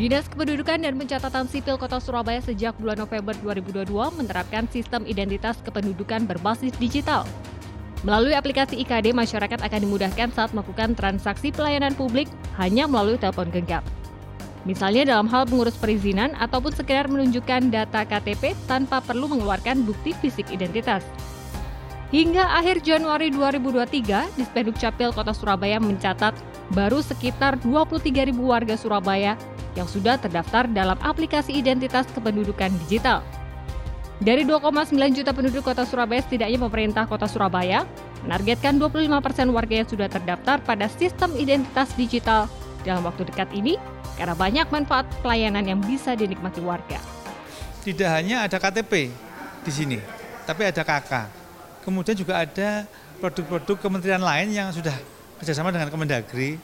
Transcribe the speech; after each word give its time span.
Dinas 0.00 0.24
Kependudukan 0.32 0.80
dan 0.80 0.96
Pencatatan 0.96 1.44
Sipil 1.44 1.76
Kota 1.76 2.00
Surabaya 2.00 2.40
sejak 2.40 2.72
bulan 2.80 3.04
November 3.04 3.36
2022 3.44 3.92
menerapkan 4.16 4.64
sistem 4.72 5.04
identitas 5.04 5.60
kependudukan 5.60 6.24
berbasis 6.24 6.72
digital. 6.80 7.28
Melalui 8.00 8.32
aplikasi 8.32 8.80
IKD, 8.80 9.12
masyarakat 9.12 9.60
akan 9.60 9.80
dimudahkan 9.84 10.32
saat 10.32 10.56
melakukan 10.56 10.96
transaksi 10.96 11.52
pelayanan 11.52 11.92
publik 11.92 12.32
hanya 12.56 12.88
melalui 12.88 13.20
telepon 13.20 13.52
genggam. 13.52 13.84
Misalnya 14.64 15.04
dalam 15.04 15.28
hal 15.28 15.44
mengurus 15.52 15.76
perizinan 15.76 16.32
ataupun 16.40 16.72
sekedar 16.72 17.04
menunjukkan 17.04 17.68
data 17.68 18.00
KTP 18.08 18.56
tanpa 18.64 19.04
perlu 19.04 19.28
mengeluarkan 19.28 19.84
bukti 19.84 20.16
fisik 20.16 20.48
identitas. 20.48 21.04
Hingga 22.08 22.56
akhir 22.56 22.80
Januari 22.88 23.28
2023, 23.36 24.32
Dispenduk 24.40 24.80
Capil 24.80 25.12
Kota 25.12 25.36
Surabaya 25.36 25.76
mencatat 25.76 26.32
baru 26.72 27.04
sekitar 27.04 27.60
23.000 27.62 28.34
warga 28.40 28.74
Surabaya 28.74 29.36
yang 29.78 29.86
sudah 29.86 30.18
terdaftar 30.18 30.66
dalam 30.70 30.98
aplikasi 31.02 31.54
identitas 31.54 32.06
kependudukan 32.10 32.70
digital. 32.86 33.22
Dari 34.20 34.44
2,9 34.44 34.92
juta 35.16 35.32
penduduk 35.32 35.64
kota 35.64 35.88
Surabaya, 35.88 36.20
setidaknya 36.20 36.60
pemerintah 36.60 37.08
kota 37.08 37.24
Surabaya 37.24 37.88
menargetkan 38.20 38.76
25 38.76 39.24
persen 39.24 39.48
warga 39.48 39.80
yang 39.80 39.88
sudah 39.88 40.12
terdaftar 40.12 40.60
pada 40.60 40.92
sistem 40.92 41.32
identitas 41.40 41.88
digital 41.96 42.44
dalam 42.84 43.00
waktu 43.08 43.24
dekat 43.24 43.48
ini 43.56 43.80
karena 44.20 44.36
banyak 44.36 44.68
manfaat 44.68 45.08
pelayanan 45.24 45.64
yang 45.64 45.80
bisa 45.80 46.12
dinikmati 46.12 46.60
warga. 46.60 47.00
Tidak 47.80 48.10
hanya 48.12 48.44
ada 48.44 48.60
KTP 48.60 49.08
di 49.64 49.72
sini, 49.72 49.96
tapi 50.44 50.68
ada 50.68 50.84
KK. 50.84 51.12
Kemudian 51.80 52.12
juga 52.12 52.44
ada 52.44 52.84
produk-produk 53.24 53.80
kementerian 53.80 54.20
lain 54.20 54.52
yang 54.52 54.68
sudah 54.68 54.92
kerjasama 55.40 55.72
dengan 55.72 55.88
Kemendagri, 55.88 56.60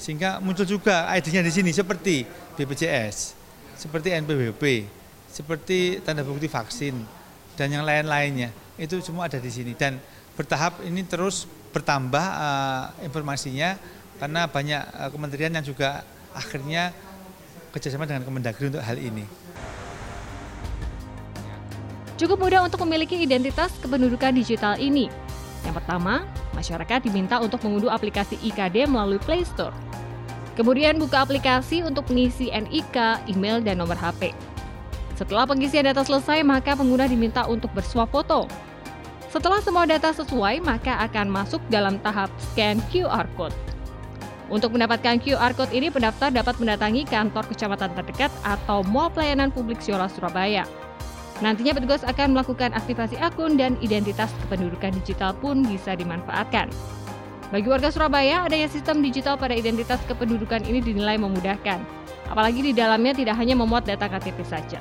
sehingga 0.00 0.40
muncul 0.40 0.64
juga 0.64 1.04
ID-nya 1.12 1.44
di 1.44 1.52
sini 1.52 1.70
seperti 1.70 2.24
BPJS, 2.56 3.36
seperti 3.76 4.16
NPWP, 4.16 4.88
seperti 5.28 6.00
tanda 6.00 6.24
bukti 6.24 6.48
vaksin 6.48 6.96
dan 7.54 7.68
yang 7.68 7.84
lain-lainnya 7.84 8.50
itu 8.80 8.96
semua 9.04 9.28
ada 9.28 9.36
di 9.36 9.52
sini 9.52 9.76
dan 9.76 10.00
bertahap 10.34 10.80
ini 10.88 11.04
terus 11.04 11.44
bertambah 11.70 12.24
uh, 12.24 12.84
informasinya 13.04 13.76
karena 14.16 14.48
banyak 14.48 14.82
uh, 14.96 15.08
kementerian 15.12 15.52
yang 15.52 15.64
juga 15.64 16.00
akhirnya 16.32 16.90
kerjasama 17.70 18.08
dengan 18.08 18.26
Kemendagri 18.26 18.72
untuk 18.72 18.82
hal 18.82 18.98
ini. 18.98 19.24
Cukup 22.18 22.36
mudah 22.36 22.66
untuk 22.66 22.84
memiliki 22.84 23.16
identitas 23.16 23.72
kependudukan 23.80 24.36
digital 24.36 24.76
ini. 24.76 25.08
Yang 25.64 25.74
pertama, 25.80 26.28
masyarakat 26.60 27.00
diminta 27.08 27.40
untuk 27.40 27.64
mengunduh 27.64 27.88
aplikasi 27.88 28.36
IKD 28.44 28.84
melalui 28.84 29.16
Play 29.24 29.48
Store. 29.48 29.72
Kemudian 30.60 31.00
buka 31.00 31.24
aplikasi 31.24 31.80
untuk 31.80 32.04
mengisi 32.12 32.52
NIK, 32.52 33.24
email, 33.32 33.64
dan 33.64 33.80
nomor 33.80 33.96
HP. 33.96 34.36
Setelah 35.16 35.48
pengisian 35.48 35.88
data 35.88 36.04
selesai, 36.04 36.44
maka 36.44 36.76
pengguna 36.76 37.08
diminta 37.08 37.48
untuk 37.48 37.72
bersuap 37.72 38.12
foto. 38.12 38.44
Setelah 39.32 39.64
semua 39.64 39.88
data 39.88 40.12
sesuai, 40.12 40.60
maka 40.60 41.00
akan 41.06 41.32
masuk 41.32 41.62
dalam 41.72 41.96
tahap 42.04 42.28
scan 42.52 42.76
QR 42.92 43.24
Code. 43.40 43.56
Untuk 44.50 44.74
mendapatkan 44.74 45.22
QR 45.22 45.54
Code 45.54 45.70
ini, 45.70 45.88
pendaftar 45.88 46.34
dapat 46.34 46.58
mendatangi 46.58 47.06
kantor 47.06 47.46
kecamatan 47.46 47.94
terdekat 47.94 48.34
atau 48.42 48.82
Mall 48.82 49.14
Pelayanan 49.14 49.54
Publik 49.54 49.78
Siola 49.78 50.10
Surabaya. 50.10 50.66
Nantinya 51.40 51.72
petugas 51.72 52.04
akan 52.04 52.36
melakukan 52.36 52.76
aktivasi 52.76 53.16
akun 53.16 53.56
dan 53.56 53.80
identitas 53.80 54.28
kependudukan 54.46 54.92
digital 55.00 55.32
pun 55.36 55.64
bisa 55.64 55.96
dimanfaatkan. 55.96 56.68
Bagi 57.50 57.66
warga 57.66 57.90
Surabaya, 57.90 58.46
adanya 58.46 58.68
sistem 58.70 59.02
digital 59.02 59.40
pada 59.40 59.56
identitas 59.56 59.98
kependudukan 60.06 60.62
ini 60.68 60.84
dinilai 60.84 61.16
memudahkan. 61.18 61.82
Apalagi 62.30 62.62
di 62.62 62.72
dalamnya 62.76 63.16
tidak 63.16 63.34
hanya 63.40 63.58
memuat 63.58 63.88
data 63.88 64.06
KTP 64.06 64.46
saja 64.46 64.78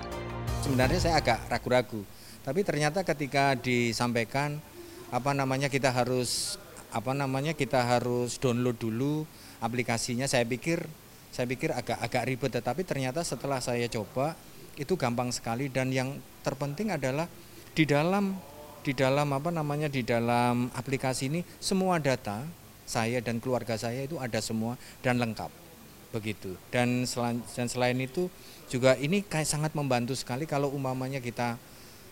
sebenarnya 0.70 1.00
saya 1.02 1.16
agak 1.18 1.50
ragu-ragu. 1.50 2.06
Tapi 2.46 2.62
ternyata 2.62 3.02
ketika 3.02 3.58
disampaikan 3.58 4.62
apa 5.10 5.34
namanya 5.34 5.66
kita 5.66 5.90
harus 5.90 6.62
apa 6.94 7.18
namanya 7.18 7.58
kita 7.58 7.82
harus 7.82 8.38
download 8.38 8.78
dulu 8.78 9.26
aplikasinya. 9.66 10.30
Saya 10.30 10.46
pikir 10.46 10.86
saya 11.34 11.50
pikir 11.50 11.74
agak 11.74 11.98
agak 11.98 12.24
ribet 12.30 12.54
tetapi 12.54 12.86
ternyata 12.86 13.26
setelah 13.26 13.58
saya 13.58 13.90
coba 13.90 14.38
itu 14.80 14.96
gampang 14.96 15.30
sekali. 15.30 15.68
Dan 15.68 15.92
yang 15.92 16.18
terpenting 16.42 16.96
adalah 16.96 17.28
di 17.76 17.84
dalam 17.84 18.40
di 18.80 18.96
dalam 18.96 19.28
apa 19.36 19.52
namanya 19.52 19.92
di 19.92 20.02
dalam 20.08 20.72
aplikasi 20.72 21.28
ini 21.28 21.44
semua 21.60 22.00
data 22.00 22.48
saya 22.88 23.20
dan 23.20 23.44
keluarga 23.44 23.76
saya 23.76 24.08
itu 24.08 24.16
ada 24.18 24.40
semua 24.40 24.80
dan 25.04 25.20
lengkap. 25.20 25.52
Begitu. 26.16 26.58
Dan 26.74 27.06
selain 27.06 27.44
dan 27.54 27.68
selain 27.70 28.00
itu 28.00 28.32
juga 28.72 28.98
ini 28.98 29.22
kayak 29.22 29.46
sangat 29.46 29.72
membantu 29.76 30.16
sekali 30.16 30.48
kalau 30.48 30.72
umpamanya 30.74 31.22
kita 31.22 31.60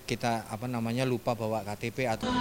kita 0.06 0.46
apa 0.52 0.70
namanya 0.70 1.04
lupa 1.04 1.34
bawa 1.34 1.66
KTP 1.66 2.08
atau 2.08 2.32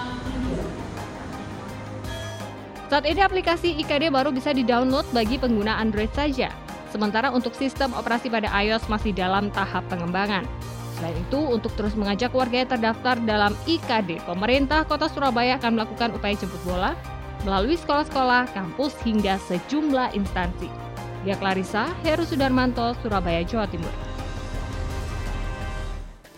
saat 2.86 3.02
ini 3.02 3.18
aplikasi 3.18 3.82
IKD 3.82 4.14
baru 4.14 4.30
bisa 4.30 4.54
di-download 4.54 5.10
bagi 5.10 5.42
pengguna 5.42 5.74
Android 5.82 6.10
saja. 6.14 6.65
Sementara 6.96 7.28
untuk 7.28 7.52
sistem 7.52 7.92
operasi 7.92 8.32
pada 8.32 8.48
iOS 8.56 8.88
masih 8.88 9.12
dalam 9.12 9.52
tahap 9.52 9.84
pengembangan. 9.92 10.48
Selain 10.96 11.12
itu, 11.12 11.36
untuk 11.36 11.68
terus 11.76 11.92
mengajak 11.92 12.32
warga 12.32 12.64
yang 12.64 12.72
terdaftar 12.72 13.20
dalam 13.20 13.52
IKD, 13.68 14.24
pemerintah 14.24 14.80
Kota 14.88 15.04
Surabaya 15.12 15.60
akan 15.60 15.76
melakukan 15.76 16.16
upaya 16.16 16.32
jemput 16.40 16.56
bola 16.64 16.96
melalui 17.44 17.76
sekolah-sekolah, 17.76 18.48
kampus, 18.56 18.96
hingga 19.04 19.36
sejumlah 19.44 20.16
instansi. 20.16 20.72
Dia 21.28 21.36
Clarissa, 21.36 21.84
Heru 22.00 22.24
Sudarmanto, 22.24 22.96
Surabaya, 23.04 23.44
Jawa 23.44 23.68
Timur. 23.68 24.05